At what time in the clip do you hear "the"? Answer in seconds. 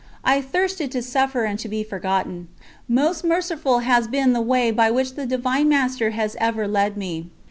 4.33-4.41, 5.13-5.27